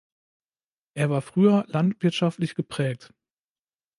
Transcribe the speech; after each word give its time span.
Er 0.95 1.11
war 1.11 1.21
früher 1.21 1.63
landwirtschaftlich 1.67 2.55
geprägt. 2.55 3.13